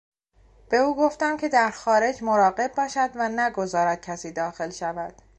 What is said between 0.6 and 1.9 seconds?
به او گفتم که در